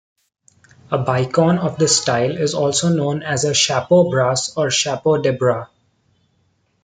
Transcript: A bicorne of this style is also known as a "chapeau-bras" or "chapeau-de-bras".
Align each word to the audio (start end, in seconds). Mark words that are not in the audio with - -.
A 0.89 0.97
bicorne 0.97 1.59
of 1.59 1.77
this 1.77 2.01
style 2.01 2.35
is 2.35 2.55
also 2.55 2.89
known 2.89 3.21
as 3.21 3.43
a 3.43 3.53
"chapeau-bras" 3.53 4.57
or 4.57 4.71
"chapeau-de-bras". 4.71 5.67